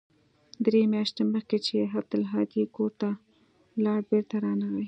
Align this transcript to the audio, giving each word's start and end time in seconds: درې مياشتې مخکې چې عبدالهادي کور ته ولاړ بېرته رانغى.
درې 0.65 0.81
مياشتې 0.93 1.23
مخکې 1.33 1.57
چې 1.65 1.75
عبدالهادي 1.97 2.63
کور 2.75 2.91
ته 3.01 3.09
ولاړ 3.77 3.99
بېرته 4.09 4.35
رانغى. 4.45 4.79